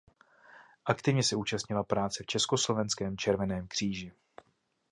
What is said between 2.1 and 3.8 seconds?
v Československém červeném